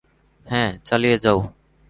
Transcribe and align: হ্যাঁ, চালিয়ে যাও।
হ্যাঁ, 0.45 0.71
চালিয়ে 0.85 1.17
যাও। 1.19 1.39